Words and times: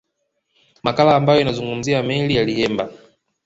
Makala 0.83 1.15
ambayo 1.15 1.41
inazungumzia 1.41 2.03
meli 2.03 2.35
ya 2.35 2.43
Liemba 2.43 2.89